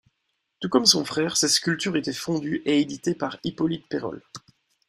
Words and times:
Tout 0.61 0.67
comme 0.69 0.87
son 0.87 1.05
frère, 1.05 1.37
ses 1.37 1.47
sculptures 1.47 1.95
étaient 1.95 2.11
fondues 2.11 2.63
et 2.65 2.81
éditées 2.81 3.13
par 3.13 3.37
Hippolyte 3.43 3.85
Peyrol. 3.87 4.23